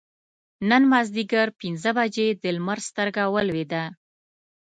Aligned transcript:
نن 0.69 0.83
مازدیګر 0.91 1.47
پینځه 1.59 1.91
بجې 1.97 2.27
د 2.43 2.43
لمر 2.55 2.79
سترګه 2.89 3.23
ولوېده. 3.33 3.83